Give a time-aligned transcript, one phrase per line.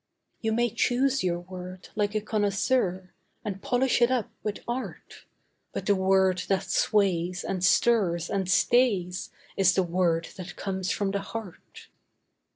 [0.41, 3.13] You may choose your word like a connoisseur,
[3.45, 5.25] And polish it up with art,
[5.73, 11.11] But the word that sways, and stirs, and stays, Is the word that comes from
[11.11, 11.89] the heart.